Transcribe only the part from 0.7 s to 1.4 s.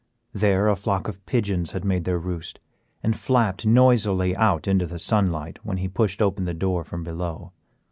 flock of